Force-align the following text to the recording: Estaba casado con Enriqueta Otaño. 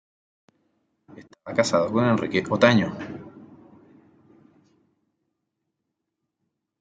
Estaba 1.15 1.55
casado 1.55 1.91
con 1.93 2.03
Enriqueta 2.05 2.51
Otaño. 2.55 2.89